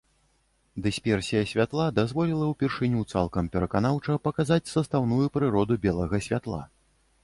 Дысперсія 0.85 1.41
святла 1.51 1.85
дазволіла 1.99 2.49
ўпершыню 2.53 3.05
цалкам 3.13 3.53
пераканаўча 3.57 4.19
паказаць 4.27 4.63
састаўную 4.75 5.27
прыроду 5.39 5.73
белага 5.87 6.27
святла. 6.31 6.61